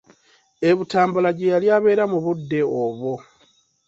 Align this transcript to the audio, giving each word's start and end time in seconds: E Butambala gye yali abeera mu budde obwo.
E 0.69 0.71
Butambala 0.77 1.29
gye 1.37 1.47
yali 1.53 1.67
abeera 1.77 2.03
mu 2.11 2.17
budde 2.23 2.59
obwo. 2.83 3.13